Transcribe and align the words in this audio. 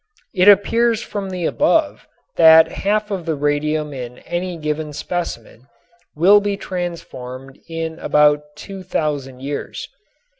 It 0.33 0.47
appears 0.47 1.03
from 1.03 1.29
the 1.29 1.45
above 1.45 2.07
that 2.35 2.71
half 2.71 3.11
of 3.11 3.27
the 3.27 3.35
radium 3.35 3.93
in 3.93 4.17
any 4.25 4.57
given 4.57 4.93
specimen 4.93 5.67
will 6.15 6.41
be 6.41 6.57
transformed 6.57 7.59
in 7.69 7.99
about 7.99 8.41
2000 8.55 9.41
years. 9.43 9.87